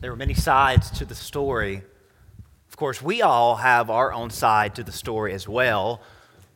[0.00, 1.82] there were many sides to the story.
[2.68, 6.00] Of course, we all have our own side to the story as well.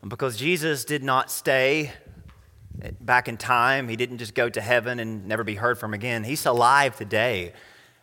[0.06, 1.92] Because Jesus did not stay
[3.00, 6.24] back in time, he didn't just go to heaven and never be heard from again.
[6.24, 7.52] He's alive today.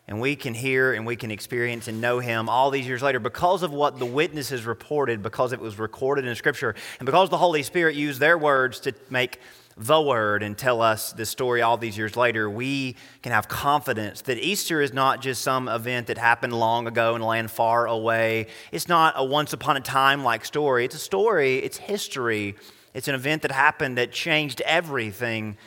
[0.07, 3.20] And we can hear and we can experience and know him all these years later
[3.20, 7.38] because of what the witnesses reported, because it was recorded in Scripture, and because the
[7.38, 9.39] Holy Spirit used their words to make
[9.77, 14.21] the Word and tell us this story all these years later, we can have confidence
[14.21, 17.88] that Easter is not just some event that happened long ago in a land far
[17.88, 18.48] away.
[18.71, 20.85] It's not a once upon a time like story.
[20.85, 22.55] It's a story, it's history.
[22.93, 25.57] It's an event that happened that changed everything.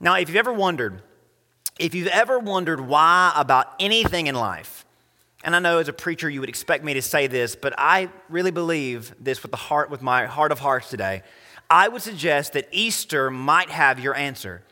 [0.00, 1.02] Now, if you've ever wondered,
[1.78, 4.84] if you've ever wondered why about anything in life,
[5.42, 8.08] and I know as a preacher you would expect me to say this, but I
[8.30, 11.22] really believe this with the heart, with my heart of hearts today.
[11.70, 14.62] I would suggest that Easter might have your answer.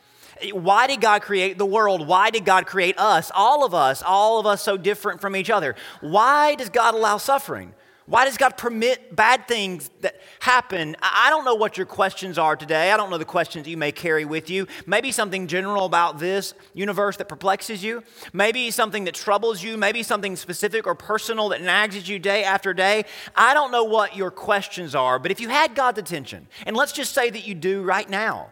[0.52, 2.06] Why did God create the world?
[2.06, 3.30] Why did God create us?
[3.34, 5.76] All of us, all of us so different from each other.
[6.00, 7.74] Why does God allow suffering?
[8.06, 10.96] Why does God permit bad things that happen?
[11.00, 12.90] I don't know what your questions are today.
[12.90, 14.66] I don't know the questions you may carry with you.
[14.86, 18.02] Maybe something general about this universe that perplexes you.
[18.32, 19.76] Maybe something that troubles you.
[19.76, 23.04] Maybe something specific or personal that nags at you day after day.
[23.36, 26.92] I don't know what your questions are, but if you had God's attention, and let's
[26.92, 28.50] just say that you do right now,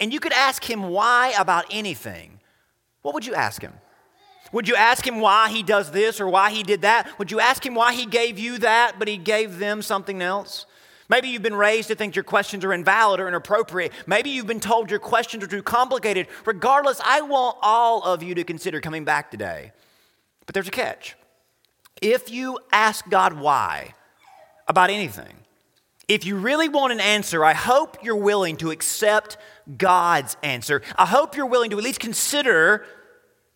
[0.00, 2.40] and you could ask Him why about anything,
[3.02, 3.74] what would you ask Him?
[4.52, 7.18] Would you ask him why he does this or why he did that?
[7.18, 10.66] Would you ask him why he gave you that, but he gave them something else?
[11.08, 13.92] Maybe you've been raised to think your questions are invalid or inappropriate.
[14.06, 16.28] Maybe you've been told your questions are too complicated.
[16.44, 19.72] Regardless, I want all of you to consider coming back today.
[20.44, 21.16] But there's a catch.
[22.02, 23.94] If you ask God why
[24.66, 25.34] about anything,
[26.08, 29.36] if you really want an answer, I hope you're willing to accept
[29.76, 30.82] God's answer.
[30.96, 32.84] I hope you're willing to at least consider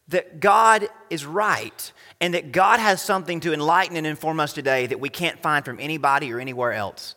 [0.08, 4.86] that God is right and that God has something to enlighten and inform us today
[4.86, 7.14] that we can't find from anybody or anywhere else.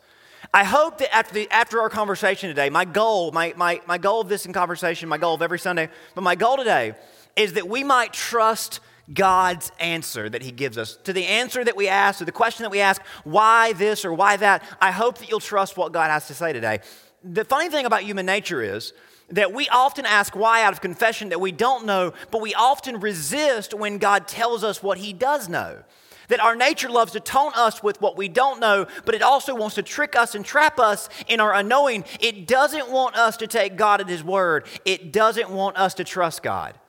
[0.53, 4.21] I hope that after, the, after our conversation today, my goal, my, my, my goal
[4.21, 6.93] of this in conversation, my goal of every Sunday, but my goal today
[7.35, 8.79] is that we might trust
[9.13, 10.97] God's answer that He gives us.
[11.03, 14.13] To the answer that we ask, to the question that we ask, why this or
[14.13, 16.79] why that, I hope that you'll trust what God has to say today.
[17.23, 18.93] The funny thing about human nature is
[19.29, 22.99] that we often ask why out of confession that we don't know, but we often
[22.99, 25.83] resist when God tells us what He does know.
[26.27, 29.53] That our nature loves to taunt us with what we don't know, but it also
[29.53, 32.03] wants to trick us and trap us in our unknowing.
[32.19, 36.03] It doesn't want us to take God at His word, it doesn't want us to
[36.03, 36.79] trust God.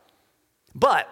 [0.75, 1.09] But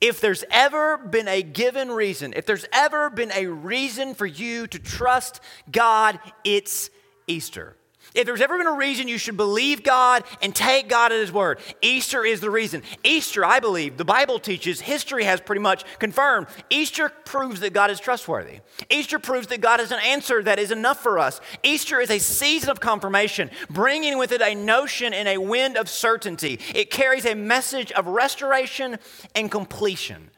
[0.00, 4.66] if there's ever been a given reason, if there's ever been a reason for you
[4.66, 5.40] to trust
[5.70, 6.90] God, it's
[7.26, 7.76] Easter.
[8.14, 11.32] If there's ever been a reason you should believe God and take God at His
[11.32, 12.84] word, Easter is the reason.
[13.02, 16.46] Easter, I believe, the Bible teaches, history has pretty much confirmed.
[16.70, 18.60] Easter proves that God is trustworthy.
[18.88, 21.40] Easter proves that God is an answer that is enough for us.
[21.64, 25.88] Easter is a season of confirmation, bringing with it a notion and a wind of
[25.88, 26.60] certainty.
[26.72, 28.98] It carries a message of restoration
[29.34, 30.30] and completion.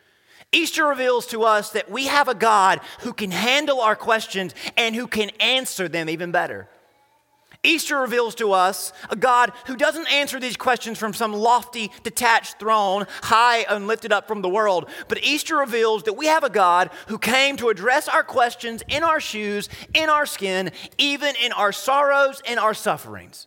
[0.50, 4.94] Easter reveals to us that we have a God who can handle our questions and
[4.94, 6.70] who can answer them even better.
[7.62, 12.58] Easter reveals to us a God who doesn't answer these questions from some lofty, detached
[12.58, 16.50] throne, high and lifted up from the world, but Easter reveals that we have a
[16.50, 21.52] God who came to address our questions in our shoes, in our skin, even in
[21.52, 23.46] our sorrows and our sufferings.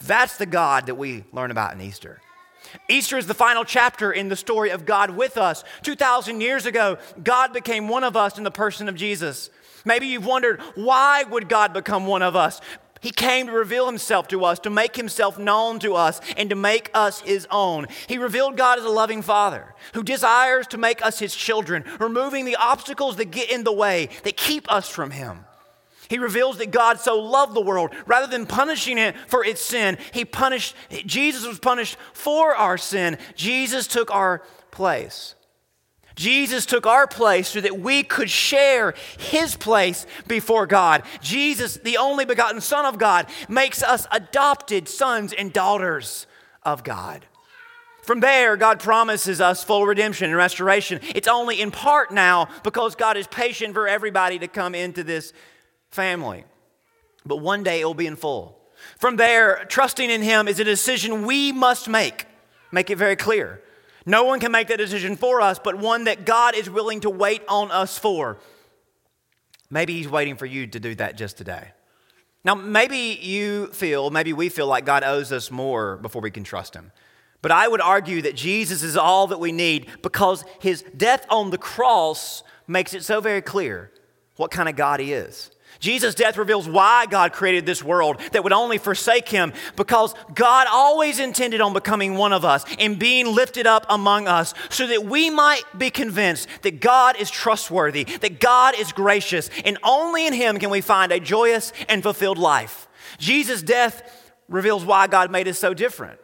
[0.00, 2.20] That's the God that we learn about in Easter.
[2.88, 5.64] Easter is the final chapter in the story of God with us.
[5.82, 9.50] 2,000 years ago, God became one of us in the person of Jesus.
[9.84, 12.60] Maybe you've wondered, why would God become one of us?
[13.02, 16.56] He came to reveal himself to us, to make himself known to us, and to
[16.56, 17.88] make us his own.
[18.06, 22.44] He revealed God as a loving father who desires to make us his children, removing
[22.44, 25.44] the obstacles that get in the way, that keep us from him.
[26.08, 29.98] He reveals that God so loved the world, rather than punishing it for its sin,
[30.12, 33.18] he punished, Jesus was punished for our sin.
[33.34, 35.34] Jesus took our place.
[36.14, 41.02] Jesus took our place so that we could share his place before God.
[41.20, 46.26] Jesus, the only begotten Son of God, makes us adopted sons and daughters
[46.62, 47.26] of God.
[48.02, 51.00] From there, God promises us full redemption and restoration.
[51.14, 55.32] It's only in part now because God is patient for everybody to come into this
[55.90, 56.44] family.
[57.24, 58.58] But one day it will be in full.
[58.98, 62.26] From there, trusting in Him is a decision we must make.
[62.72, 63.61] Make it very clear.
[64.04, 67.10] No one can make that decision for us, but one that God is willing to
[67.10, 68.38] wait on us for.
[69.70, 71.72] Maybe He's waiting for you to do that just today.
[72.44, 76.42] Now, maybe you feel, maybe we feel like God owes us more before we can
[76.42, 76.90] trust Him.
[77.42, 81.50] But I would argue that Jesus is all that we need because his death on
[81.50, 83.90] the cross makes it so very clear
[84.36, 85.50] what kind of God he is.
[85.82, 90.68] Jesus' death reveals why God created this world that would only forsake him because God
[90.70, 95.04] always intended on becoming one of us and being lifted up among us so that
[95.04, 100.32] we might be convinced that God is trustworthy, that God is gracious, and only in
[100.32, 102.86] him can we find a joyous and fulfilled life.
[103.18, 106.20] Jesus' death reveals why God made us so different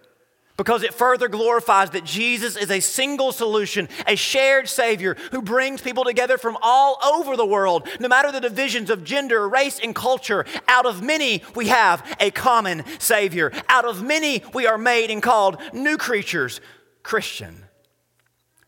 [0.59, 5.81] because it further glorifies that Jesus is a single solution, a shared Savior who brings
[5.81, 9.95] people together from all over the world, no matter the divisions of gender, race, and
[9.95, 10.45] culture.
[10.67, 13.53] Out of many, we have a common Savior.
[13.69, 16.61] Out of many, we are made and called new creatures,
[17.05, 17.65] Christian.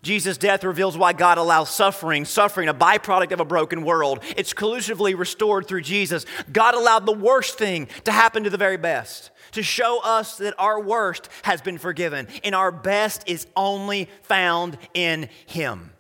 [0.03, 4.21] Jesus' death reveals why God allows suffering, suffering, a byproduct of a broken world.
[4.37, 6.25] It's collusively restored through Jesus.
[6.53, 10.55] God allowed the worst thing to happen to the very best to show us that
[10.59, 15.93] our worst has been forgiven and our best is only found in Him.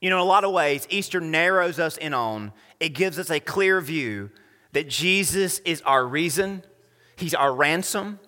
[0.00, 3.30] You know, in a lot of ways, Easter narrows us in on, it gives us
[3.30, 4.30] a clear view
[4.72, 6.62] that Jesus is our reason,
[7.16, 8.18] He's our ransom,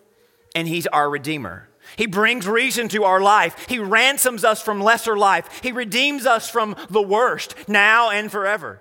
[0.55, 1.69] and He's our Redeemer.
[1.97, 3.67] He brings reason to our life.
[3.69, 5.61] He ransoms us from lesser life.
[5.63, 8.81] He redeems us from the worst now and forever.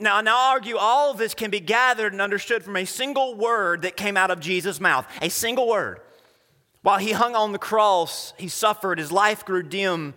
[0.00, 3.34] Now, now I argue all of this can be gathered and understood from a single
[3.34, 5.06] word that came out of Jesus' mouth.
[5.20, 6.00] A single word.
[6.82, 10.14] While he hung on the cross, he suffered, his life grew dim.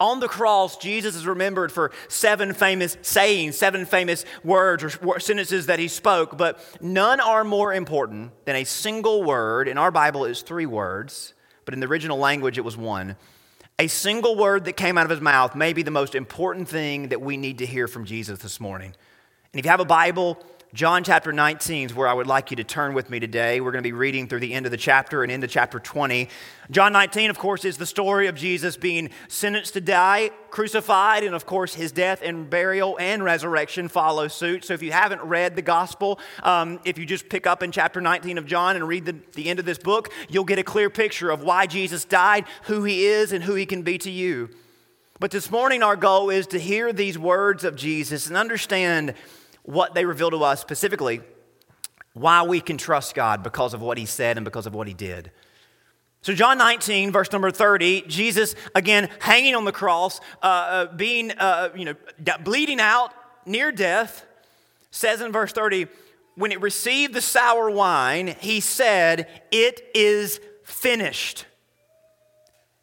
[0.00, 5.66] On the cross, Jesus is remembered for seven famous sayings, seven famous words or sentences
[5.66, 9.68] that he spoke, but none are more important than a single word.
[9.68, 11.34] In our Bible, it's three words,
[11.64, 13.16] but in the original language, it was one.
[13.78, 17.08] A single word that came out of his mouth may be the most important thing
[17.08, 18.94] that we need to hear from Jesus this morning.
[19.52, 20.36] And if you have a Bible,
[20.74, 23.62] John chapter 19 is where I would like you to turn with me today.
[23.62, 26.28] We're going to be reading through the end of the chapter and into chapter 20.
[26.70, 31.34] John 19, of course, is the story of Jesus being sentenced to die, crucified, and
[31.34, 34.66] of course, his death and burial and resurrection follow suit.
[34.66, 38.02] So if you haven't read the gospel, um, if you just pick up in chapter
[38.02, 40.90] 19 of John and read the, the end of this book, you'll get a clear
[40.90, 44.50] picture of why Jesus died, who he is, and who he can be to you.
[45.20, 49.14] But this morning, our goal is to hear these words of Jesus and understand
[49.64, 51.20] what they reveal to us specifically
[52.14, 54.94] why we can trust God because of what he said and because of what he
[54.94, 55.30] did.
[56.20, 61.32] So, John 19, verse number 30, Jesus, again, hanging on the cross, uh, uh, being,
[61.32, 61.94] uh, you know,
[62.44, 63.12] bleeding out,
[63.46, 64.24] near death,
[64.90, 65.86] says in verse 30,
[66.34, 71.44] when it received the sour wine, he said, It is finished.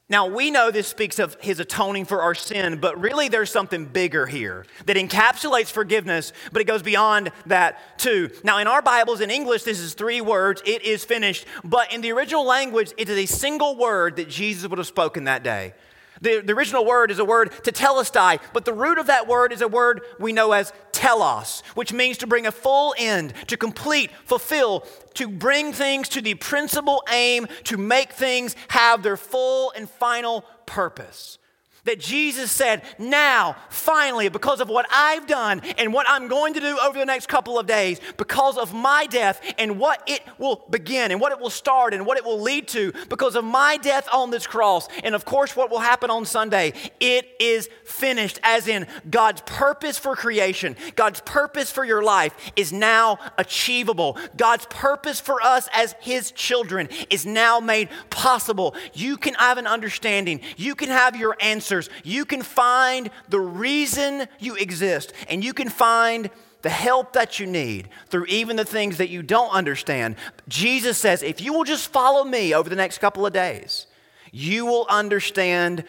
[0.08, 3.88] Now, we know this speaks of his atoning for our sin, but really there's something
[3.88, 8.30] bigger here that encapsulates forgiveness, but it goes beyond that too.
[8.44, 12.02] Now, in our Bibles, in English, this is three words it is finished, but in
[12.02, 15.74] the original language, it is a single word that Jesus would have spoken that day.
[16.22, 19.62] The, the original word is a word tetelestai, but the root of that word is
[19.62, 24.12] a word we know as telos, which means to bring a full end, to complete,
[24.26, 24.86] fulfill,
[25.16, 30.42] to bring things to the principal aim, to make things have their full and final
[30.66, 31.38] purpose
[31.86, 36.60] that Jesus said, now, finally, because of what I've done and what I'm going to
[36.60, 40.66] do over the next couple of days, because of my death and what it will
[40.70, 43.78] begin and what it will start and what it will lead to, because of my
[43.78, 48.40] death on this cross, and of course, what will happen on Sunday, it is finished,
[48.44, 54.18] as in God's purpose for creation, God's purpose for your life is now achievable.
[54.36, 58.76] God's purpose for us as His children is now made possible.
[58.94, 61.94] You can have an understanding, you can have your answer answers.
[62.04, 66.30] You can find the reason you exist, and you can find
[66.62, 70.16] the help that you need through even the things that you don't understand.
[70.48, 73.86] Jesus says, if you will just follow me over the next couple of days,
[74.32, 75.84] you will understand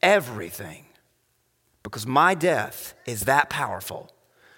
[0.00, 0.84] everything.
[1.82, 4.10] Because my death is that powerful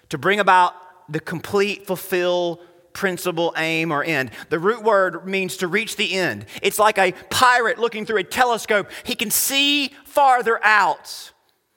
[0.09, 0.73] to bring about
[1.09, 2.61] the complete, fulfill,
[2.93, 4.31] principal, aim, or end.
[4.49, 6.45] The root word means to reach the end.
[6.61, 8.89] It's like a pirate looking through a telescope.
[9.03, 11.31] He can see farther out.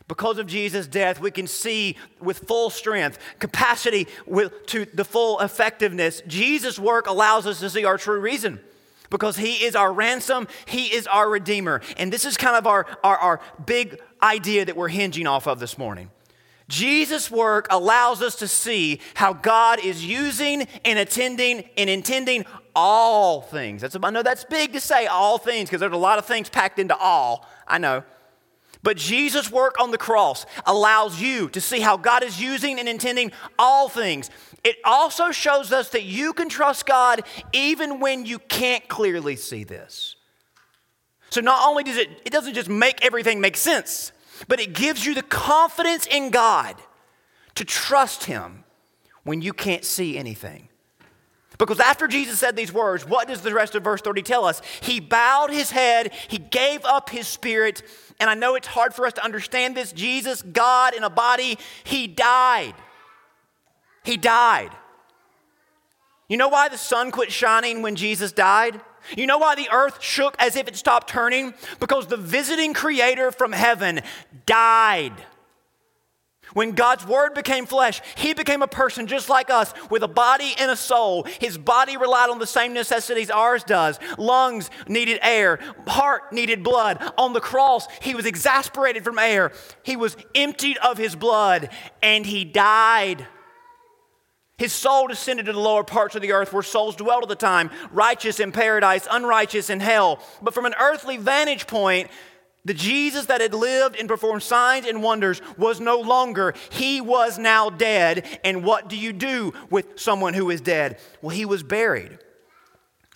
[0.08, 5.40] Because of Jesus' death, we can see with full strength, capacity with, to the full
[5.40, 6.22] effectiveness.
[6.26, 8.58] Jesus' work allows us to see our true reason
[9.10, 11.82] because he is our ransom, he is our redeemer.
[11.98, 15.60] And this is kind of our, our, our big idea that we're hinging off of
[15.60, 16.10] this morning.
[16.66, 23.42] Jesus' work allows us to see how God is using and attending and intending all
[23.42, 23.82] things.
[23.82, 26.48] That's, I know that's big to say all things because there's a lot of things
[26.48, 27.46] packed into all.
[27.68, 28.02] I know.
[28.82, 32.88] But Jesus' work on the cross allows you to see how God is using and
[32.88, 34.30] intending all things.
[34.64, 37.22] It also shows us that you can trust God
[37.52, 40.16] even when you can't clearly see this.
[41.28, 44.12] So not only does it, it doesn't just make everything make sense,
[44.48, 46.76] but it gives you the confidence in God
[47.54, 48.64] to trust Him
[49.24, 50.69] when you can't see anything.
[51.60, 54.62] Because after Jesus said these words, what does the rest of verse 30 tell us?
[54.80, 57.82] He bowed his head, he gave up his spirit,
[58.18, 59.92] and I know it's hard for us to understand this.
[59.92, 62.72] Jesus, God in a body, he died.
[64.04, 64.70] He died.
[66.30, 68.80] You know why the sun quit shining when Jesus died?
[69.14, 71.52] You know why the earth shook as if it stopped turning?
[71.78, 74.00] Because the visiting creator from heaven
[74.46, 75.12] died.
[76.54, 80.54] When God's word became flesh, he became a person just like us with a body
[80.58, 81.24] and a soul.
[81.24, 83.98] His body relied on the same necessities ours does.
[84.18, 87.12] Lungs needed air, heart needed blood.
[87.16, 89.52] On the cross, he was exasperated from air.
[89.82, 91.70] He was emptied of his blood
[92.02, 93.26] and he died.
[94.60, 97.34] His soul descended to the lower parts of the earth where souls dwelt at the
[97.34, 100.22] time, righteous in paradise, unrighteous in hell.
[100.42, 102.10] But from an earthly vantage point,
[102.64, 106.54] the Jesus that had lived and performed signs and wonders was no longer.
[106.70, 108.26] He was now dead.
[108.44, 110.98] And what do you do with someone who is dead?
[111.22, 112.18] Well, he was buried.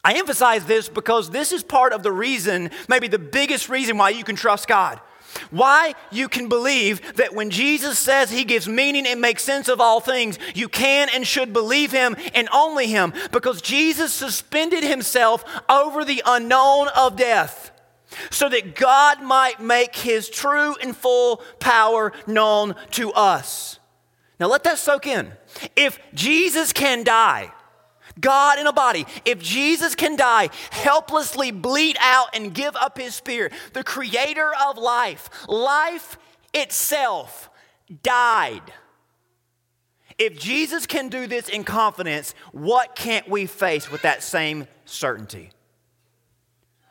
[0.02, 4.10] I emphasize this because this is part of the reason, maybe the biggest reason why
[4.10, 5.00] you can trust God.
[5.50, 9.80] Why you can believe that when Jesus says he gives meaning and makes sense of
[9.80, 15.44] all things, you can and should believe him and only him because Jesus suspended himself
[15.68, 17.72] over the unknown of death
[18.30, 23.78] so that God might make his true and full power known to us.
[24.40, 25.32] Now let that soak in.
[25.76, 27.52] If Jesus can die,
[28.20, 33.14] God in a body, if Jesus can die, helplessly bleed out and give up his
[33.14, 36.18] spirit, the creator of life, life
[36.52, 37.50] itself
[38.02, 38.62] died.
[40.16, 45.50] If Jesus can do this in confidence, what can't we face with that same certainty?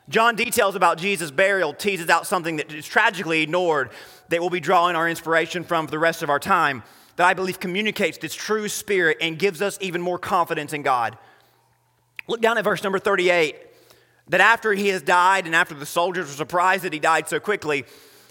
[0.08, 3.90] John details about Jesus' burial teases out something that is tragically ignored
[4.28, 6.82] that we'll be drawing our inspiration from for the rest of our time
[7.16, 11.16] that I believe communicates this true spirit and gives us even more confidence in God.
[12.26, 13.56] Look down at verse number 38
[14.28, 17.38] that after he has died and after the soldiers were surprised that he died so
[17.38, 17.84] quickly,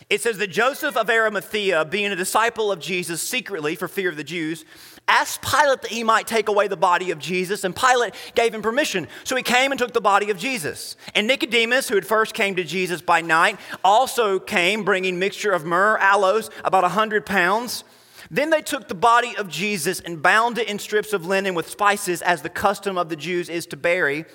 [0.09, 4.17] it says that Joseph of Arimathea, being a disciple of Jesus secretly for fear of
[4.17, 4.65] the Jews,
[5.07, 8.61] asked Pilate that he might take away the body of Jesus, and Pilate gave him
[8.61, 9.07] permission.
[9.23, 10.95] So he came and took the body of Jesus.
[11.13, 15.65] And Nicodemus, who had first came to Jesus by night, also came bringing mixture of
[15.65, 17.83] myrrh, aloes, about a hundred pounds.
[18.31, 21.69] Then they took the body of Jesus and bound it in strips of linen with
[21.69, 24.25] spices, as the custom of the Jews is to bury.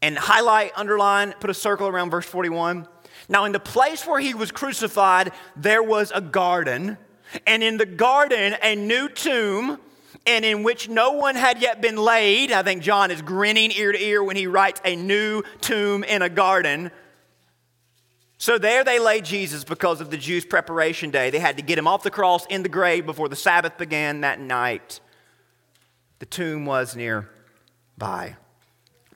[0.00, 2.88] And highlight, underline, put a circle around verse 41.
[3.28, 6.98] Now, in the place where he was crucified, there was a garden,
[7.46, 9.78] and in the garden, a new tomb,
[10.26, 12.52] and in which no one had yet been laid.
[12.52, 16.22] I think John is grinning ear to ear when he writes a new tomb in
[16.22, 16.90] a garden.
[18.38, 21.30] So there they laid Jesus because of the Jews' preparation day.
[21.30, 24.22] They had to get him off the cross in the grave before the Sabbath began
[24.22, 25.00] that night.
[26.18, 27.28] The tomb was near
[27.96, 28.36] by.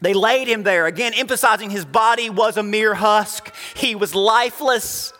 [0.01, 3.53] They laid him there, again, emphasizing his body was a mere husk.
[3.75, 5.13] He was lifeless.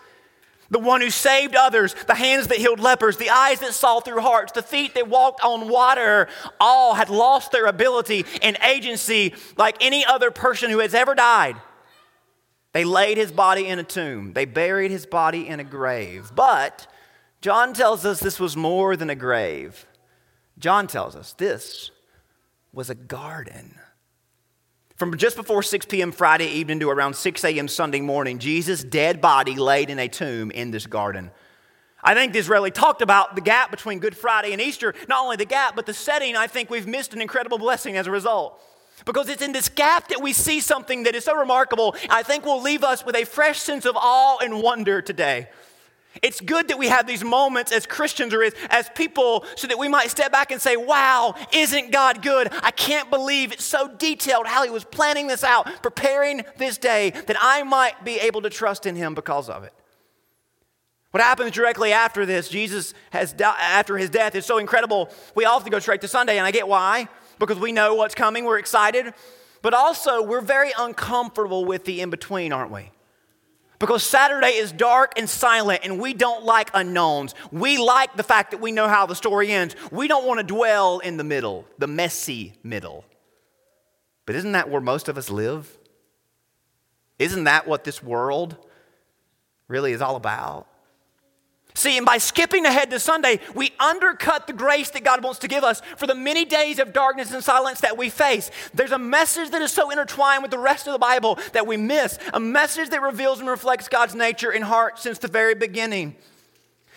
[0.71, 4.21] The one who saved others, the hands that healed lepers, the eyes that saw through
[4.21, 9.77] hearts, the feet that walked on water, all had lost their ability and agency like
[9.81, 11.57] any other person who has ever died.
[12.73, 16.33] They laid his body in a tomb, they buried his body in a grave.
[16.35, 16.87] But
[17.41, 19.87] John tells us this was more than a grave.
[20.59, 21.91] John tells us this
[22.73, 23.79] was a garden.
[24.97, 26.11] From just before 6 p.m.
[26.11, 27.69] Friday evening to around 6 a.m.
[27.69, 31.31] Sunday morning, Jesus' dead body laid in a tomb in this garden.
[32.03, 34.95] I think this really talked about the gap between Good Friday and Easter.
[35.07, 38.07] Not only the gap, but the setting, I think we've missed an incredible blessing as
[38.07, 38.59] a result.
[39.05, 42.47] Because it's in this gap that we see something that is so remarkable, I think
[42.47, 45.51] will leave us with a fresh sense of awe and wonder today.
[46.23, 49.79] It's good that we have these moments as Christians or as, as people so that
[49.79, 52.49] we might step back and say, Wow, isn't God good?
[52.63, 57.11] I can't believe it's so detailed how He was planning this out, preparing this day
[57.11, 59.73] that I might be able to trust in Him because of it.
[61.13, 65.09] What happens directly after this, Jesus has, after his death, is so incredible.
[65.35, 67.09] We often go straight to Sunday, and I get why
[67.39, 69.15] because we know what's coming, we're excited.
[69.63, 72.91] But also, we're very uncomfortable with the in between, aren't we?
[73.79, 77.35] Because Saturday is dark and silent, and we don't like unknowns.
[77.53, 79.77] We like the fact that we know how the story ends.
[79.91, 83.05] We don't want to dwell in the middle, the messy middle.
[84.25, 85.77] But isn't that where most of us live?
[87.19, 88.57] Isn't that what this world
[89.69, 90.67] really is all about?
[91.77, 95.49] See, and by skipping ahead to Sunday, we undercut the grace that God wants to
[95.49, 98.51] give us for the many days of darkness and silence that we face.
[98.73, 101.77] There's a message that is so intertwined with the rest of the Bible that we
[101.77, 106.17] miss, a message that reveals and reflects God's nature and heart since the very beginning.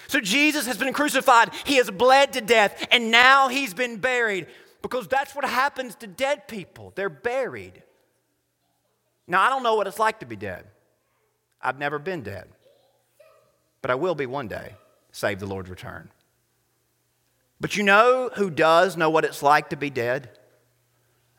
[0.07, 4.48] So Jesus has been crucified, he has bled to death, and now he's been buried
[4.81, 6.93] because that's what happens to dead people.
[6.95, 7.83] They're buried.
[9.27, 10.63] Now, I don't know what it's like to be dead.
[11.62, 12.48] I've never been dead,
[13.81, 14.75] but I will be one day,
[15.12, 16.09] save the Lord's return.
[17.62, 20.29] But you know who does know what it's like to be dead?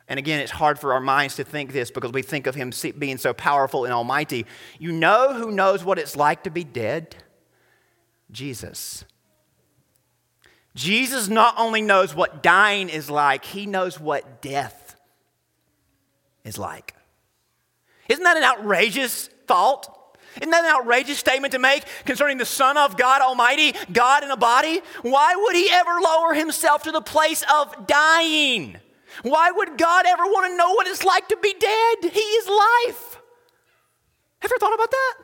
[0.09, 2.73] And again, it's hard for our minds to think this because we think of him
[2.99, 4.45] being so powerful and almighty.
[4.79, 7.17] You know who knows what it's like to be dead?
[8.31, 9.05] Jesus.
[10.75, 14.97] Jesus not only knows what dying is like, he knows what death
[16.45, 16.95] is like.
[18.09, 19.97] Isn't that an outrageous thought?
[20.37, 24.31] Isn't that an outrageous statement to make concerning the Son of God Almighty, God in
[24.31, 24.81] a body?
[25.03, 28.77] Why would he ever lower himself to the place of dying?
[29.23, 32.13] Why would God ever want to know what it's like to be dead?
[32.13, 33.21] He is life.
[34.43, 35.15] Ever thought about that?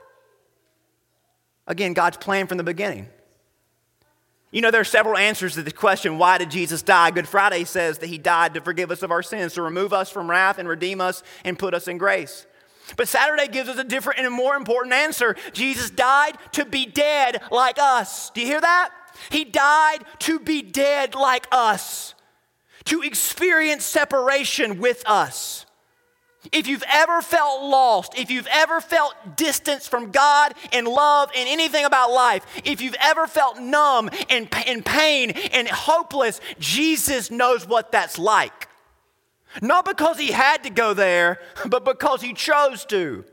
[1.69, 3.09] Again, God's plan from the beginning.
[4.51, 7.11] You know, there are several answers to the question, why did Jesus die?
[7.11, 10.11] Good Friday says that he died to forgive us of our sins, to remove us
[10.11, 12.46] from wrath and redeem us and put us in grace.
[12.95, 15.35] But Saturday gives us a different and a more important answer.
[15.53, 18.31] Jesus died to be dead like us.
[18.31, 18.91] Do you hear that?
[19.31, 22.15] He died to be dead like us,
[22.85, 25.67] to experience separation with us.
[26.53, 31.49] If you've ever felt lost, if you've ever felt distance from God and love and
[31.49, 37.67] anything about life, if you've ever felt numb and, and pain and hopeless, Jesus knows
[37.67, 38.66] what that's like.
[39.63, 43.25] Not because he had to go there, but because he chose to.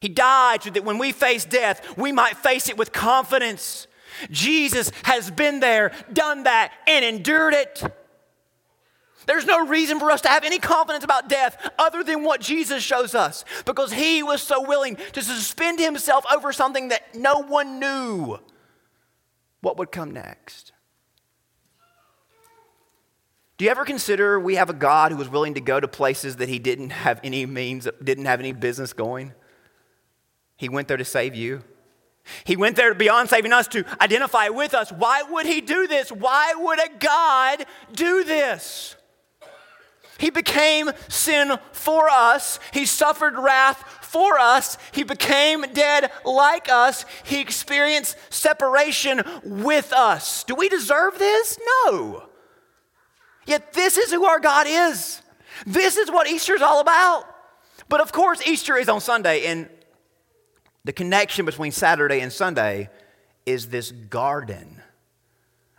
[0.00, 3.86] He died so that when we face death, we might face it with confidence.
[4.30, 7.82] Jesus has been there, done that, and endured it.
[9.26, 12.82] There's no reason for us to have any confidence about death other than what Jesus
[12.82, 17.78] shows us because he was so willing to suspend himself over something that no one
[17.78, 18.38] knew
[19.60, 20.69] what would come next.
[23.60, 26.36] Do you ever consider we have a God who was willing to go to places
[26.36, 29.34] that he didn't have any means, didn't have any business going?
[30.56, 31.62] He went there to save you.
[32.44, 34.90] He went there beyond saving us to identify with us.
[34.90, 36.10] Why would he do this?
[36.10, 38.96] Why would a God do this?
[40.16, 42.60] He became sin for us.
[42.72, 44.78] He suffered wrath for us.
[44.92, 47.04] He became dead like us.
[47.24, 50.44] He experienced separation with us.
[50.44, 51.58] Do we deserve this?
[51.84, 52.29] No.
[53.50, 55.20] Yet this is who our God is.
[55.66, 57.24] This is what Easter is all about.
[57.88, 59.68] But of course, Easter is on Sunday, and
[60.84, 62.90] the connection between Saturday and Sunday
[63.44, 64.80] is this garden.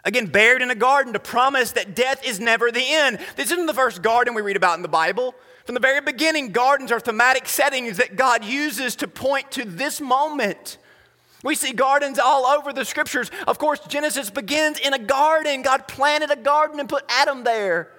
[0.03, 3.19] Again, buried in a garden to promise that death is never the end.
[3.38, 5.34] This isn't the first garden we read about in the Bible.
[5.63, 10.01] From the very beginning, gardens are thematic settings that God uses to point to this
[10.01, 10.77] moment.
[11.43, 13.32] We see gardens all over the scriptures.
[13.47, 15.63] Of course, Genesis begins in a garden.
[15.63, 17.91] God planted a garden and put Adam there.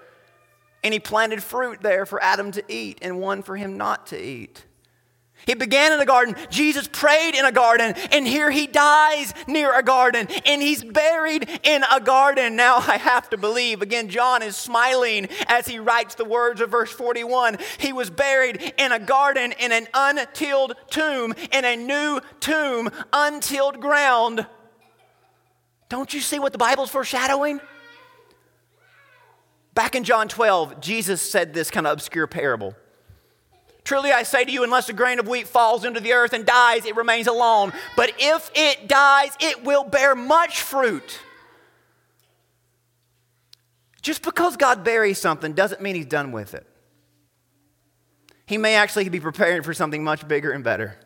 [0.84, 4.20] And he planted fruit there for Adam to eat and one for him not to
[4.20, 4.64] eat.
[5.46, 6.36] He began in a garden.
[6.50, 11.48] Jesus prayed in a garden, and here he dies near a garden, and he's buried
[11.62, 12.56] in a garden.
[12.56, 16.70] Now I have to believe, again, John is smiling as he writes the words of
[16.70, 17.58] verse 41.
[17.78, 23.80] He was buried in a garden in an untilled tomb, in a new tomb, untilled
[23.80, 24.46] ground.
[25.88, 27.60] Don't you see what the Bible's foreshadowing?
[29.74, 32.74] Back in John 12, Jesus said this kind of obscure parable.
[33.84, 36.46] Truly I say to you, unless a grain of wheat falls into the earth and
[36.46, 37.72] dies, it remains alone.
[37.96, 41.18] But if it dies, it will bear much fruit.
[44.02, 46.66] Just because God buries something doesn't mean he's done with it.
[48.46, 50.98] He may actually be preparing for something much bigger and better.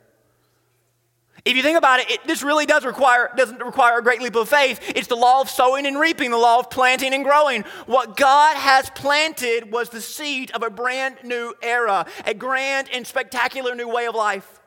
[1.46, 4.34] If you think about it, it, this really does require, doesn't require a great leap
[4.34, 4.80] of faith.
[4.96, 7.62] It's the law of sowing and reaping, the law of planting and growing.
[7.86, 13.06] What God has planted was the seed of a brand new era, a grand and
[13.06, 14.60] spectacular new way of life.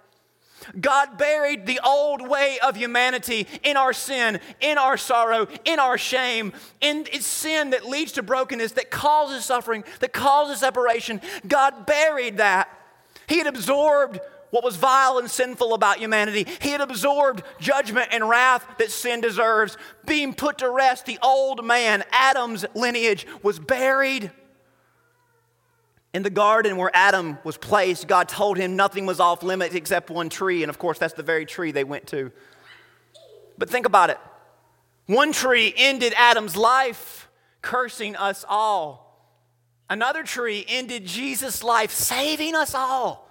[0.80, 5.98] God buried the old way of humanity in our sin, in our sorrow, in our
[5.98, 11.20] shame, in its sin that leads to brokenness, that causes suffering, that causes separation.
[11.46, 12.70] God buried that.
[13.28, 14.20] He had absorbed
[14.52, 16.46] what was vile and sinful about humanity.
[16.62, 19.78] He had absorbed judgment and wrath that sin deserves.
[20.06, 24.32] Being put to rest, the old man, Adam's lineage, was buried.
[26.14, 30.10] In the garden where Adam was placed, God told him nothing was off limits except
[30.10, 30.64] one tree.
[30.64, 32.32] And of course, that's the very tree they went to.
[33.58, 34.18] But think about it
[35.06, 37.30] one tree ended Adam's life,
[37.62, 39.10] cursing us all.
[39.90, 43.29] Another tree ended Jesus' life, saving us all.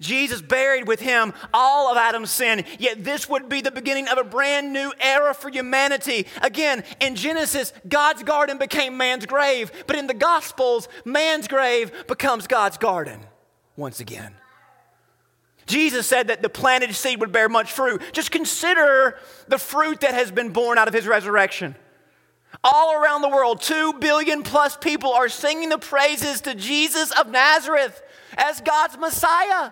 [0.00, 4.18] Jesus buried with him all of Adam's sin, yet this would be the beginning of
[4.18, 6.26] a brand new era for humanity.
[6.42, 12.46] Again, in Genesis, God's garden became man's grave, but in the Gospels, man's grave becomes
[12.46, 13.20] God's garden
[13.76, 14.34] once again.
[15.66, 18.02] Jesus said that the planted seed would bear much fruit.
[18.12, 21.76] Just consider the fruit that has been born out of his resurrection.
[22.64, 27.30] All around the world, two billion plus people are singing the praises to Jesus of
[27.30, 28.02] Nazareth
[28.36, 29.70] as God's Messiah.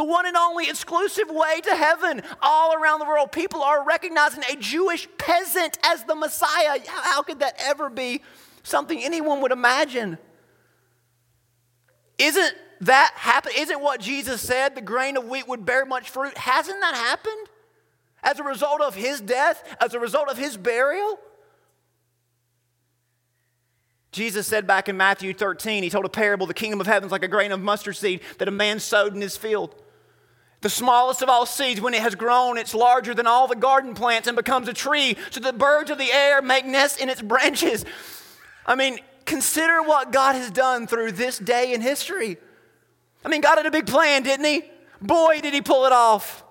[0.00, 2.22] The one and only exclusive way to heaven.
[2.40, 6.78] All around the world, people are recognizing a Jewish peasant as the Messiah.
[6.86, 8.22] How could that ever be
[8.62, 10.16] something anyone would imagine?
[12.16, 13.52] Isn't that happen?
[13.58, 16.34] Isn't what Jesus said the grain of wheat would bear much fruit?
[16.38, 17.48] Hasn't that happened?
[18.22, 21.18] As a result of his death, as a result of his burial?
[24.12, 27.12] Jesus said back in Matthew 13, he told a parable the kingdom of heaven is
[27.12, 29.74] like a grain of mustard seed that a man sowed in his field.
[30.60, 33.94] The smallest of all seeds, when it has grown, it's larger than all the garden
[33.94, 37.22] plants and becomes a tree, so the birds of the air make nests in its
[37.22, 37.84] branches.
[38.66, 42.36] I mean, consider what God has done through this day in history.
[43.24, 44.62] I mean, God had a big plan, didn't he?
[45.00, 46.44] Boy, did he pull it off.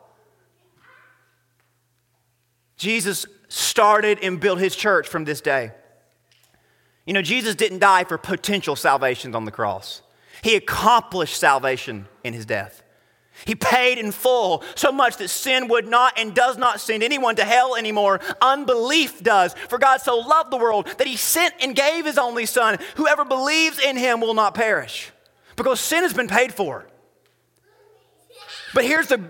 [2.77, 5.71] Jesus started and built his church from this day.
[7.05, 10.01] You know, Jesus didn't die for potential salvations on the cross,
[10.41, 12.81] he accomplished salvation in his death.
[13.45, 17.35] He paid in full so much that sin would not and does not send anyone
[17.37, 18.19] to hell anymore.
[18.41, 19.53] Unbelief does.
[19.69, 22.77] For God so loved the world that he sent and gave his only son.
[22.95, 25.11] Whoever believes in him will not perish
[25.55, 26.85] because sin has been paid for.
[28.73, 29.21] But here's the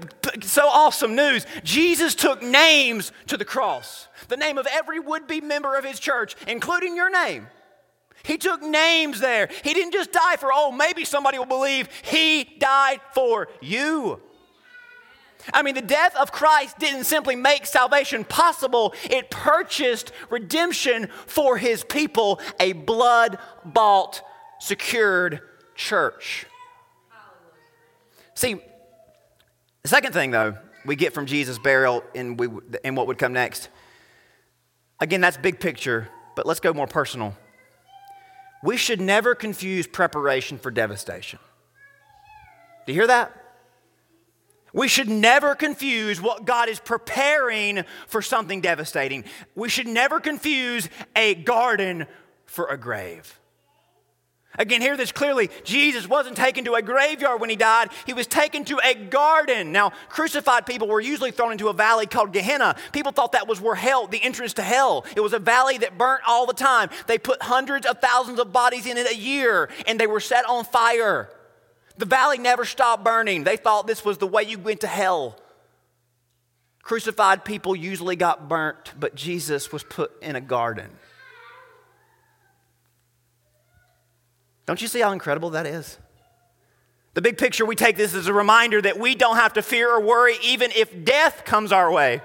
[0.42, 5.42] so awesome news Jesus took names to the cross, the name of every would be
[5.42, 7.48] member of his church, including your name.
[8.24, 9.50] He took names there.
[9.64, 11.90] He didn't just die for, oh, maybe somebody will believe.
[12.04, 14.22] He died for you.
[15.54, 21.58] I mean, the death of Christ didn't simply make salvation possible, it purchased redemption for
[21.58, 24.22] his people, a blood bought,
[24.60, 25.42] secured
[25.76, 26.46] church.
[28.36, 28.62] See,
[29.82, 32.48] the second thing, though, we get from Jesus' burial and, we,
[32.84, 33.70] and what would come next.
[35.00, 37.36] Again, that's big picture, but let's go more personal.
[38.64, 41.40] We should never confuse preparation for devastation.
[42.86, 43.36] Do you hear that?
[44.74, 49.24] We should never confuse what God is preparing for something devastating.
[49.56, 52.06] We should never confuse a garden
[52.46, 53.39] for a grave.
[54.60, 55.50] Again, hear this clearly.
[55.64, 59.72] Jesus wasn't taken to a graveyard when he died, he was taken to a garden.
[59.72, 62.76] Now, crucified people were usually thrown into a valley called Gehenna.
[62.92, 65.06] People thought that was where hell, the entrance to hell.
[65.16, 66.90] It was a valley that burnt all the time.
[67.08, 70.44] They put hundreds of thousands of bodies in it a year, and they were set
[70.46, 71.30] on fire.
[71.98, 73.46] The valley never stopped burning.
[73.46, 75.40] They thought this was the way you went to hell.
[76.84, 80.90] Crucified people usually got burnt, but Jesus was put in a garden.
[84.70, 85.98] Don't you see how incredible that is?
[87.16, 89.90] The big picture, we take this as a reminder that we don't have to fear
[89.90, 92.22] or worry even if death comes our way.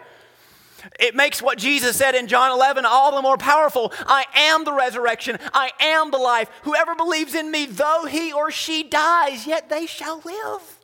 [1.00, 3.94] It makes what Jesus said in John 11 all the more powerful.
[4.06, 5.38] I am the resurrection.
[5.54, 6.50] I am the life.
[6.64, 10.78] Whoever believes in me, though he or she dies, yet they shall live.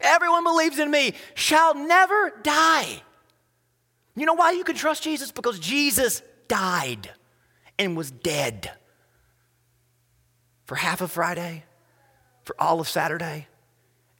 [0.00, 3.02] Everyone believes in me shall never die.
[4.14, 5.32] You know why you can trust Jesus?
[5.32, 7.10] Because Jesus died
[7.80, 8.70] and was dead
[10.66, 11.64] for half of Friday,
[12.44, 13.46] for all of Saturday,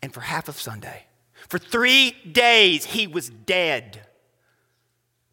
[0.00, 1.04] and for half of Sunday.
[1.48, 4.00] For three days, he was dead.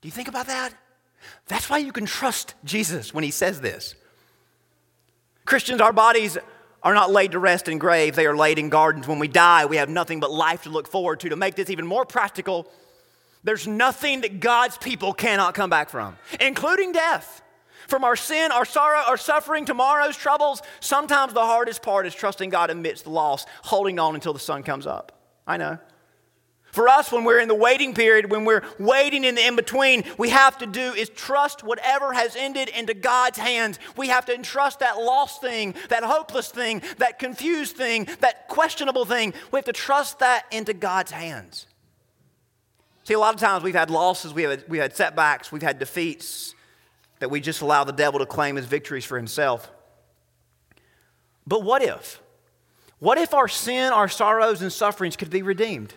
[0.02, 0.73] Do you think about that?
[1.47, 3.95] That's why you can trust Jesus when he says this.
[5.45, 6.38] Christians, our bodies
[6.82, 9.08] are not laid to rest in graves, they are laid in gardens.
[9.08, 11.30] When we die, we have nothing but life to look forward to.
[11.30, 12.67] To make this even more practical,
[13.43, 17.41] there's nothing that God's people cannot come back from, including death.
[17.88, 22.50] From our sin, our sorrow, our suffering, tomorrow's troubles, sometimes the hardest part is trusting
[22.50, 25.12] God amidst the loss, holding on until the sun comes up.
[25.46, 25.80] I know.
[26.74, 30.04] For us, when we're in the waiting period, when we're waiting in the in between,
[30.17, 33.78] we have to do is trust whatever has ended into God's hands.
[33.96, 39.06] We have to entrust that lost thing, that hopeless thing, that confused thing, that questionable
[39.06, 39.36] thing.
[39.52, 41.67] We have to trust that into God's hands.
[43.04, 45.78] See, a lot of times we've had losses, we have, we've had setbacks, we've had
[45.78, 46.53] defeats
[47.24, 49.72] that we just allow the devil to claim his victories for himself.
[51.48, 52.22] But what if?
[53.00, 55.94] What if our sin, our sorrows, and sufferings could be redeemed?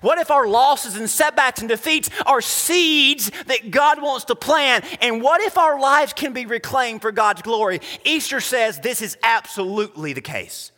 [0.00, 4.84] What if our losses and setbacks and defeats are seeds that God wants to plant?
[5.00, 7.80] And what if our lives can be reclaimed for God's glory?
[8.04, 10.72] Easter says this is absolutely the case.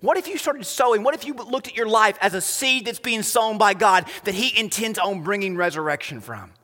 [0.00, 1.02] What if you started sowing?
[1.02, 4.06] What if you looked at your life as a seed that's being sown by God
[4.24, 6.54] that He intends on bringing resurrection from?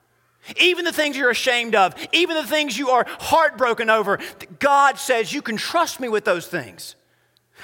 [0.60, 4.18] Even the things you're ashamed of, even the things you are heartbroken over,
[4.58, 6.94] God says you can trust me with those things.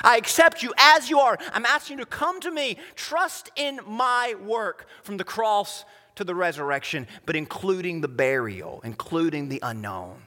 [0.03, 1.39] I accept you as you are.
[1.53, 2.79] I'm asking you to come to me.
[2.95, 9.49] Trust in my work from the cross to the resurrection, but including the burial, including
[9.49, 10.23] the unknown.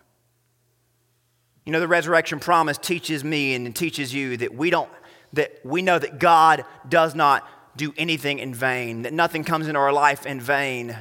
[1.66, 4.90] You know, the resurrection promise teaches me and teaches you that we don't,
[5.34, 9.80] that we know that God does not do anything in vain, that nothing comes into
[9.80, 10.96] our life in vain,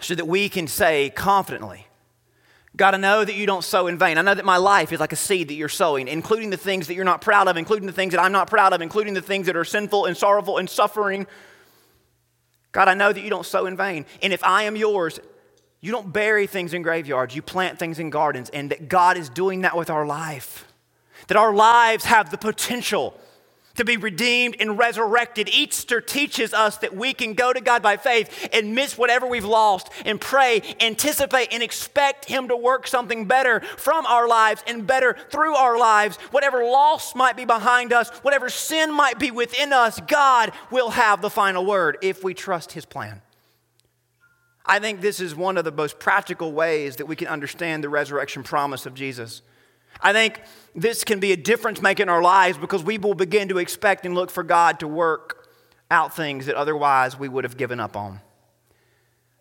[0.00, 1.86] so that we can say confidently,
[2.76, 4.18] God, I know that you don't sow in vain.
[4.18, 6.88] I know that my life is like a seed that you're sowing, including the things
[6.88, 9.22] that you're not proud of, including the things that I'm not proud of, including the
[9.22, 11.26] things that are sinful and sorrowful and suffering.
[12.72, 14.04] God, I know that you don't sow in vain.
[14.22, 15.18] And if I am yours,
[15.80, 19.30] you don't bury things in graveyards, you plant things in gardens, and that God is
[19.30, 20.70] doing that with our life.
[21.28, 23.18] That our lives have the potential
[23.76, 25.48] to be redeemed and resurrected.
[25.48, 29.44] Easter teaches us that we can go to God by faith and miss whatever we've
[29.44, 34.86] lost and pray, anticipate, and expect Him to work something better from our lives and
[34.86, 36.16] better through our lives.
[36.30, 41.22] Whatever loss might be behind us, whatever sin might be within us, God will have
[41.22, 43.22] the final word if we trust His plan.
[44.66, 47.88] I think this is one of the most practical ways that we can understand the
[47.88, 49.42] resurrection promise of Jesus.
[50.00, 50.40] I think
[50.76, 54.04] this can be a difference maker in our lives because we will begin to expect
[54.04, 55.48] and look for God to work
[55.90, 58.20] out things that otherwise we would have given up on.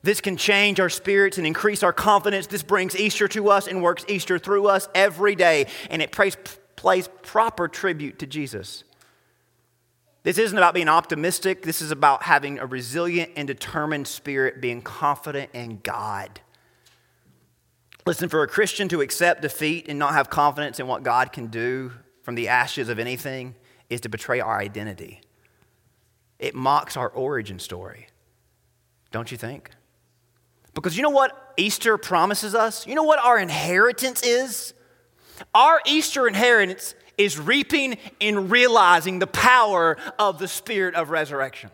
[0.02, 2.48] This can change our spirits and increase our confidence.
[2.48, 6.38] This brings Easter to us and works Easter through us every day, and it plays,
[6.76, 8.84] plays proper tribute to Jesus.
[10.24, 14.82] This isn't about being optimistic, this is about having a resilient and determined spirit, being
[14.82, 16.40] confident in God.
[18.06, 21.48] Listen, for a Christian to accept defeat and not have confidence in what God can
[21.48, 21.92] do
[22.22, 23.56] from the ashes of anything
[23.90, 25.22] is to betray our identity.
[26.38, 28.08] It mocks our origin story,
[29.12, 29.72] don't you think?
[30.76, 32.86] Because you know what Easter promises us?
[32.86, 34.74] You know what our inheritance is?
[35.56, 41.72] Our Easter inheritance is reaping and realizing the power of the Spirit of resurrection.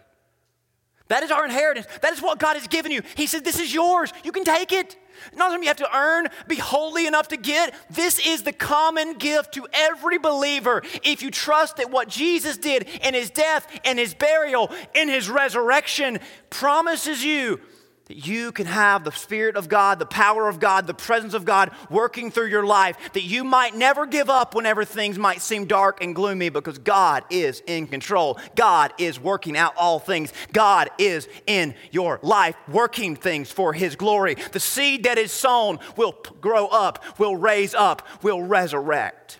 [1.12, 1.88] That is our inheritance.
[2.02, 3.02] That is what God has given you.
[3.15, 4.13] He said, This is yours.
[4.24, 4.95] You can take it.
[5.36, 7.74] Not something you have to earn, be holy enough to get.
[7.89, 10.82] This is the common gift to every believer.
[11.04, 15.30] If you trust that what Jesus did in his death and his burial and his
[15.30, 16.19] resurrection
[16.50, 17.60] promises you
[18.12, 21.45] that you can have the Spirit of God, the power of God, the presence of
[21.45, 25.63] God working through your life, that you might never give up whenever things might seem
[25.63, 28.38] dark and gloomy because God is in control.
[28.54, 30.34] God is working out all things.
[30.52, 34.36] God is in your life, working things for His glory.
[34.52, 39.39] The seed that is sown will grow up, will raise up, will resurrect.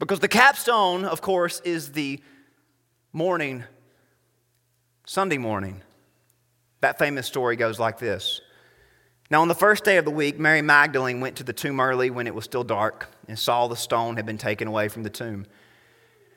[0.00, 2.20] Because the capstone, of course, is the
[3.12, 3.62] morning
[5.06, 5.82] Sunday morning.
[6.80, 8.40] That famous story goes like this.
[9.30, 12.10] Now, on the first day of the week, Mary Magdalene went to the tomb early
[12.10, 15.10] when it was still dark and saw the stone had been taken away from the
[15.10, 15.46] tomb.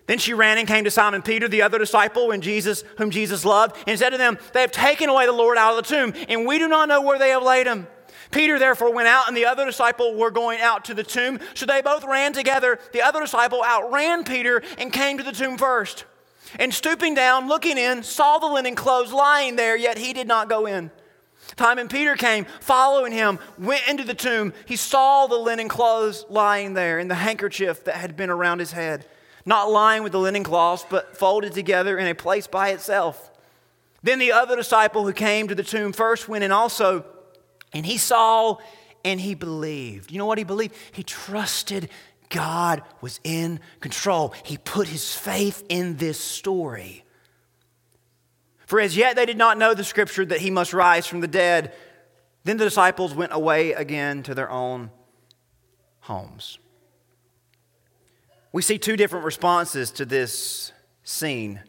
[0.08, 3.44] Then she ran and came to Simon Peter, the other disciple, and Jesus, whom Jesus
[3.44, 6.14] loved, and said to them, They have taken away the Lord out of the tomb,
[6.30, 7.88] and we do not know where they have laid him.
[8.32, 11.40] Peter therefore went out, and the other disciple were going out to the tomb.
[11.56, 12.80] So they both ran together.
[12.94, 16.06] The other disciple outran Peter and came to the tomb first.
[16.60, 20.50] And stooping down, looking in, saw the linen clothes lying there, yet he did not
[20.50, 20.92] go in.
[21.58, 24.54] Simon Peter came, following him, went into the tomb.
[24.66, 28.72] He saw the linen clothes lying there and the handkerchief that had been around his
[28.72, 29.06] head,
[29.46, 33.32] not lying with the linen cloths, but folded together in a place by itself.
[34.04, 37.06] Then the other disciple who came to the tomb first went in also,
[37.74, 38.58] and he saw
[39.04, 40.12] and he believed.
[40.12, 40.76] You know what he believed?
[40.92, 41.90] He trusted
[42.30, 44.34] God was in control.
[44.44, 47.04] He put his faith in this story.
[48.66, 51.28] For as yet they did not know the scripture that he must rise from the
[51.28, 51.74] dead.
[52.44, 54.92] Then the disciples went away again to their own
[56.02, 56.60] homes.
[58.52, 60.72] We see two different responses to this
[61.04, 61.62] scene,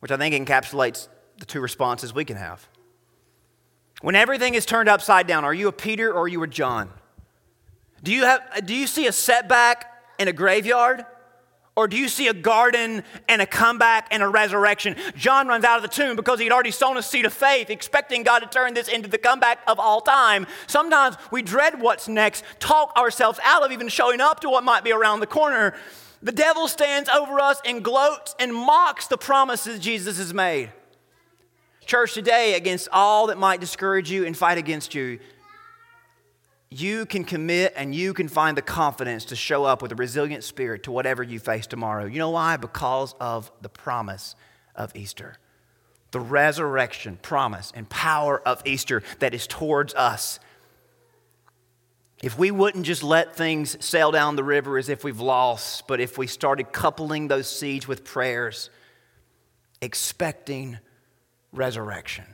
[0.00, 2.68] which I think encapsulates the two responses we can have.
[4.02, 6.90] When everything is turned upside down, are you a Peter or are you a John?
[8.02, 11.04] Do you, have, do you see a setback in a graveyard?
[11.76, 14.94] Or do you see a garden and a comeback and a resurrection?
[15.16, 18.22] John runs out of the tomb because he'd already sown a seed of faith, expecting
[18.22, 20.46] God to turn this into the comeback of all time.
[20.68, 24.84] Sometimes we dread what's next, talk ourselves out of even showing up to what might
[24.84, 25.74] be around the corner.
[26.22, 30.70] The devil stands over us and gloats and mocks the promises Jesus has made.
[31.86, 35.18] Church, today, against all that might discourage you and fight against you,
[36.80, 40.42] you can commit and you can find the confidence to show up with a resilient
[40.42, 42.04] spirit to whatever you face tomorrow.
[42.04, 42.56] You know why?
[42.56, 44.34] Because of the promise
[44.74, 45.36] of Easter.
[46.10, 50.40] The resurrection promise and power of Easter that is towards us.
[52.22, 56.00] If we wouldn't just let things sail down the river as if we've lost, but
[56.00, 58.70] if we started coupling those seeds with prayers,
[59.80, 60.78] expecting
[61.52, 62.24] resurrection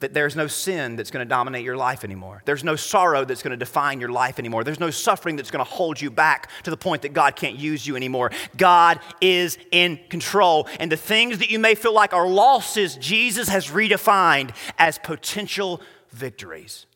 [0.00, 2.42] that there's no sin that's going to dominate your life anymore.
[2.44, 4.64] There's no sorrow that's going to define your life anymore.
[4.64, 7.56] There's no suffering that's going to hold you back to the point that God can't
[7.56, 8.30] use you anymore.
[8.56, 10.68] God is in control.
[10.78, 15.80] And the things that you may feel like are losses, Jesus has redefined as potential
[16.10, 16.86] victories.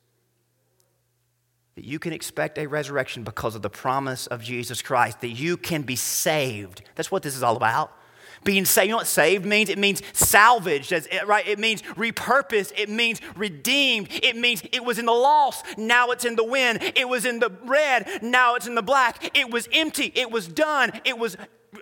[1.77, 5.57] That you can expect a resurrection because of the promise of Jesus Christ, that you
[5.57, 6.83] can be saved.
[6.95, 7.93] That's what this is all about
[8.43, 8.87] being saved.
[8.87, 9.69] You know what saved means?
[9.69, 10.93] It means salvaged,
[11.27, 11.47] right?
[11.47, 12.73] It means repurposed.
[12.77, 14.09] It means redeemed.
[14.11, 16.79] It means it was in the loss, now it's in the win.
[16.97, 19.37] It was in the red, now it's in the black.
[19.37, 21.37] It was empty, it was done, it was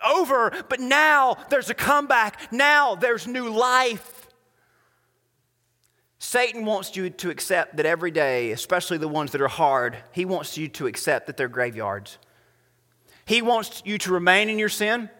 [0.04, 2.52] over, but now there's a comeback.
[2.52, 4.28] Now there's new life.
[6.18, 10.24] Satan wants you to accept that every day, especially the ones that are hard, he
[10.24, 12.18] wants you to accept that they're graveyards.
[13.24, 15.10] He wants you to remain in your sin.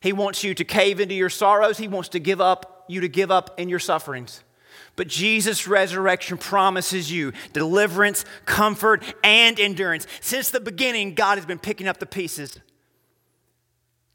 [0.00, 1.78] He wants you to cave into your sorrows.
[1.78, 4.42] He wants to give up you to give up in your sufferings.
[4.96, 10.06] But Jesus' resurrection promises you deliverance, comfort, and endurance.
[10.20, 12.58] Since the beginning, God has been picking up the pieces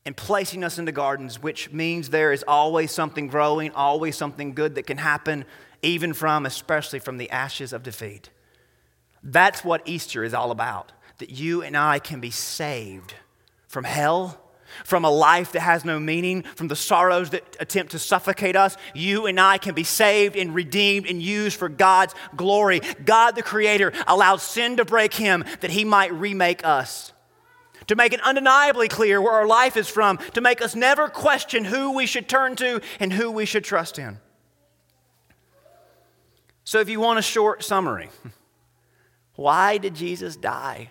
[0.05, 4.53] and placing us in the gardens, which means there is always something growing, always something
[4.53, 5.45] good that can happen,
[5.81, 8.29] even from, especially from the ashes of defeat.
[9.23, 13.15] That's what Easter is all about that you and I can be saved
[13.67, 14.44] from hell
[14.83, 18.77] from a life that has no meaning, from the sorrows that attempt to suffocate us,
[18.93, 22.81] you and I can be saved and redeemed and used for God's glory.
[23.03, 27.13] God, the Creator, allowed sin to break Him that He might remake us.
[27.87, 31.65] To make it undeniably clear where our life is from, to make us never question
[31.65, 34.19] who we should turn to and who we should trust in.
[36.63, 38.09] So, if you want a short summary,
[39.35, 40.89] why did Jesus die?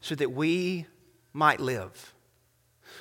[0.00, 0.86] So that we
[1.32, 2.14] might live,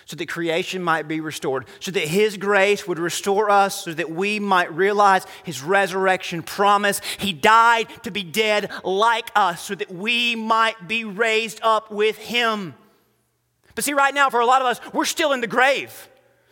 [0.06, 4.12] so that creation might be restored, so that His grace would restore us, so that
[4.12, 7.02] we might realize His resurrection promise.
[7.18, 12.18] He died to be dead like us, so that we might be raised up with
[12.18, 12.74] Him.
[13.76, 16.10] But see, right now, for a lot of us, we're still in the grave.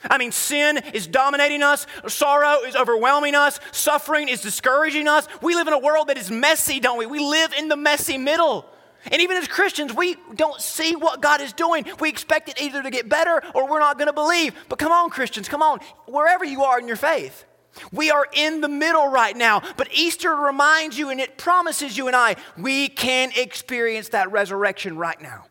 [0.10, 5.28] I mean, sin is dominating us, sorrow is overwhelming us, suffering is discouraging us.
[5.42, 7.06] We live in a world that is messy, don't we?
[7.06, 8.66] We live in the messy middle.
[9.12, 11.86] And even as Christians, we don't see what God is doing.
[12.00, 14.54] We expect it either to get better or we're not going to believe.
[14.68, 17.46] But come on, Christians, come on, wherever you are in your faith.
[17.92, 22.08] We are in the middle right now, but Easter reminds you and it promises you
[22.08, 25.46] and I we can experience that resurrection right now.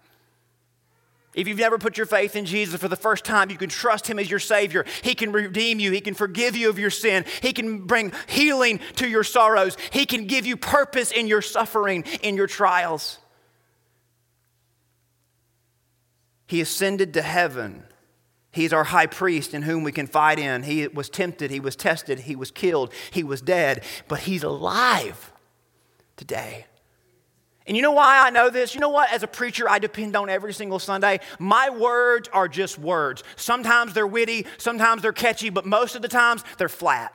[1.34, 4.08] If you've never put your faith in Jesus for the first time, you can trust
[4.08, 4.84] Him as your Savior.
[5.02, 5.92] He can redeem you.
[5.92, 7.24] He can forgive you of your sin.
[7.40, 9.76] He can bring healing to your sorrows.
[9.92, 13.18] He can give you purpose in your suffering, in your trials.
[16.48, 17.84] He ascended to heaven.
[18.50, 20.62] He's our high priest in whom we confide in.
[20.62, 25.30] He was tempted, he was tested, he was killed, he was dead, but he's alive
[26.16, 26.66] today.
[27.66, 28.74] And you know why I know this?
[28.74, 29.12] You know what?
[29.12, 31.20] As a preacher, I depend on every single Sunday.
[31.38, 33.22] My words are just words.
[33.36, 37.12] Sometimes they're witty, sometimes they're catchy, but most of the times they're flat.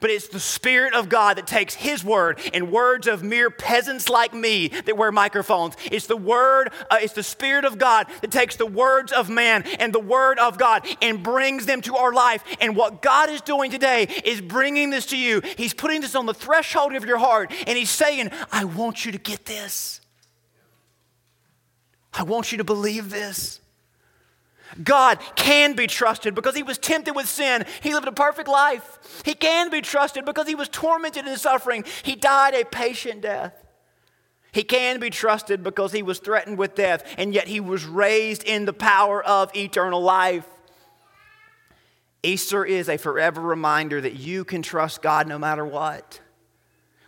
[0.00, 4.08] But it's the Spirit of God that takes His word and words of mere peasants
[4.08, 5.76] like me that wear microphones.
[5.90, 9.62] It's the word, uh, it's the Spirit of God that takes the words of man
[9.78, 12.44] and the word of God and brings them to our life.
[12.60, 15.40] And what God is doing today is bringing this to you.
[15.56, 19.12] He's putting this on the threshold of your heart and He's saying, I want you
[19.12, 20.00] to get this.
[22.14, 23.61] I want you to believe this.
[24.82, 27.64] God can be trusted because he was tempted with sin.
[27.82, 29.22] He lived a perfect life.
[29.24, 31.84] He can be trusted because he was tormented in suffering.
[32.02, 33.54] He died a patient death.
[34.52, 38.44] He can be trusted because he was threatened with death, and yet he was raised
[38.44, 40.46] in the power of eternal life.
[42.22, 46.20] Easter is a forever reminder that you can trust God no matter what.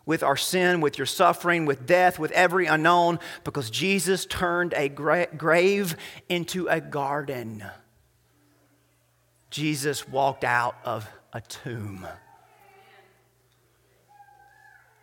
[0.07, 4.89] With our sin, with your suffering, with death, with every unknown, because Jesus turned a
[4.89, 5.97] gra- grave
[6.29, 7.65] into a garden.
[9.51, 12.07] Jesus walked out of a tomb.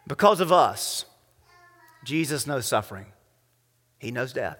[0.08, 1.06] Because of us,
[2.04, 3.06] Jesus knows suffering,
[4.00, 4.60] He knows death.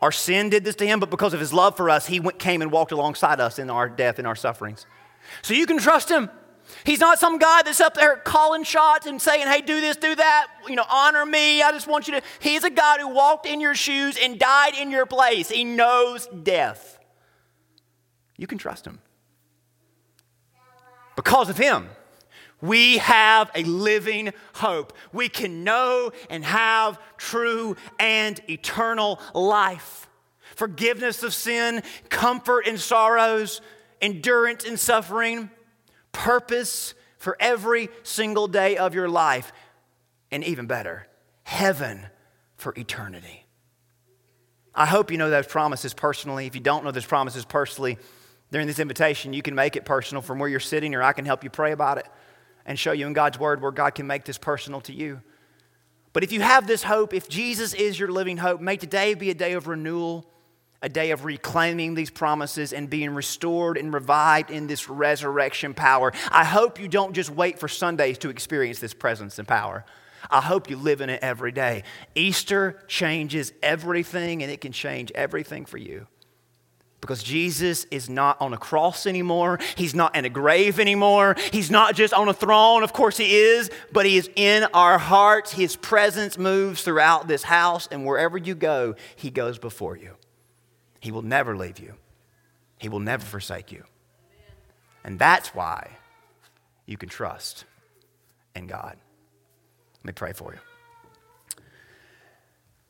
[0.00, 2.38] Our sin did this to Him, but because of His love for us, He went,
[2.38, 4.86] came and walked alongside us in our death and our sufferings.
[5.42, 6.30] So you can trust Him.
[6.84, 10.14] He's not some guy that's up there calling shots and saying, hey, do this, do
[10.14, 11.62] that, you know, honor me.
[11.62, 12.22] I just want you to.
[12.40, 15.48] He's a God who walked in your shoes and died in your place.
[15.50, 16.98] He knows death.
[18.36, 19.00] You can trust him.
[21.16, 21.88] Because of him,
[22.60, 24.92] we have a living hope.
[25.12, 30.08] We can know and have true and eternal life.
[30.56, 33.60] Forgiveness of sin, comfort in sorrows,
[34.00, 35.50] endurance in suffering
[36.18, 39.52] purpose for every single day of your life,
[40.32, 41.06] and even better,
[41.44, 42.06] heaven
[42.56, 43.46] for eternity.
[44.74, 46.46] I hope you know those promises personally.
[46.46, 47.98] If you don't know those promises personally,
[48.50, 51.24] during this invitation, you can make it personal from where you're sitting, or I can
[51.24, 52.06] help you pray about it
[52.66, 55.22] and show you in God's Word where God can make this personal to you.
[56.12, 59.30] But if you have this hope, if Jesus is your living hope, may today be
[59.30, 60.28] a day of renewal
[60.82, 66.12] a day of reclaiming these promises and being restored and revived in this resurrection power.
[66.30, 69.84] I hope you don't just wait for Sundays to experience this presence and power.
[70.30, 71.84] I hope you live in it every day.
[72.14, 76.06] Easter changes everything, and it can change everything for you.
[77.00, 79.60] Because Jesus is not on a cross anymore.
[79.76, 81.36] He's not in a grave anymore.
[81.52, 82.82] He's not just on a throne.
[82.82, 85.52] Of course, He is, but He is in our hearts.
[85.52, 90.17] His presence moves throughout this house, and wherever you go, He goes before you.
[91.00, 91.94] He will never leave you,
[92.78, 93.84] He will never forsake you.
[95.04, 95.96] And that's why
[96.86, 97.64] you can trust
[98.54, 98.96] in God.
[99.98, 100.58] Let me pray for you.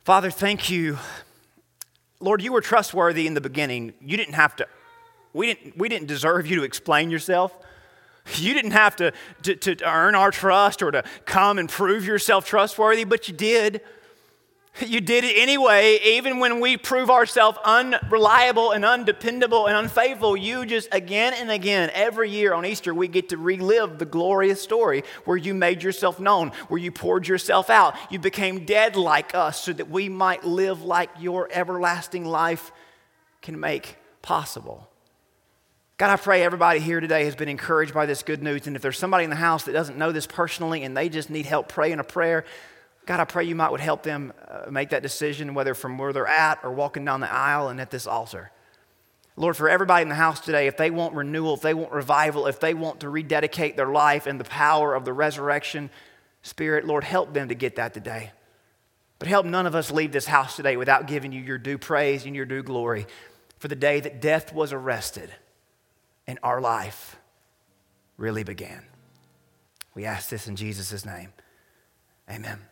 [0.05, 0.99] Father, thank you.
[2.21, 3.93] Lord, you were trustworthy in the beginning.
[4.01, 4.67] You didn't have to,
[5.33, 7.57] we didn't, we didn't deserve you to explain yourself.
[8.35, 12.47] You didn't have to, to, to earn our trust or to come and prove yourself
[12.47, 13.81] trustworthy, but you did.
[14.89, 20.37] You did it anyway, even when we prove ourselves unreliable and undependable and unfaithful.
[20.37, 24.63] You just again and again, every year on Easter, we get to relive the glorious
[24.63, 27.97] story where you made yourself known, where you poured yourself out.
[28.11, 32.73] You became dead like us so that we might live like your everlasting life
[33.43, 34.89] can make possible.
[35.97, 38.69] God, I pray everybody here today has been encouraged by this good news.
[38.69, 41.29] And if there's somebody in the house that doesn't know this personally and they just
[41.29, 42.45] need help praying a prayer,
[43.09, 46.13] God, I pray you might would help them uh, make that decision, whether from where
[46.13, 48.51] they're at or walking down the aisle and at this altar.
[49.35, 52.47] Lord, for everybody in the house today, if they want renewal, if they want revival,
[52.47, 55.89] if they want to rededicate their life in the power of the resurrection
[56.43, 58.31] spirit, Lord, help them to get that today.
[59.19, 62.27] But help none of us leave this house today without giving you your due praise
[62.27, 63.07] and your due glory
[63.59, 65.33] for the day that death was arrested
[66.27, 67.17] and our life
[68.19, 68.85] really began.
[69.95, 71.33] We ask this in Jesus' name.
[72.31, 72.68] Amen.